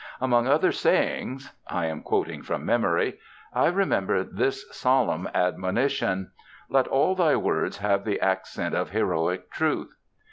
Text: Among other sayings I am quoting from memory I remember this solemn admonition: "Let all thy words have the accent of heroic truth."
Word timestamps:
Among 0.19 0.47
other 0.47 0.71
sayings 0.71 1.53
I 1.67 1.85
am 1.85 2.01
quoting 2.01 2.41
from 2.41 2.65
memory 2.65 3.19
I 3.53 3.67
remember 3.67 4.23
this 4.23 4.65
solemn 4.75 5.29
admonition: 5.31 6.31
"Let 6.71 6.87
all 6.87 7.13
thy 7.13 7.35
words 7.35 7.77
have 7.77 8.03
the 8.03 8.19
accent 8.19 8.73
of 8.73 8.89
heroic 8.89 9.51
truth." 9.51 9.93